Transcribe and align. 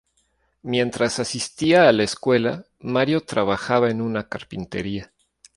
Mientras 0.63 1.19
asistía 1.19 1.87
a 1.87 1.91
la 1.91 2.01
escuela, 2.01 2.65
Mario 2.79 3.21
trabajaba 3.23 3.91
en 3.91 4.01
una 4.01 4.27
carpintería. 4.27 5.13